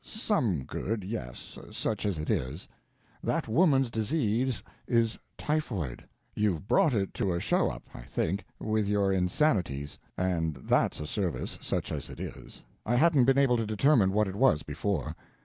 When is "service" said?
11.05-11.59